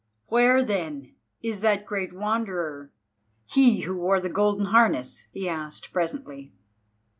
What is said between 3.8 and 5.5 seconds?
who wore the golden harness?" he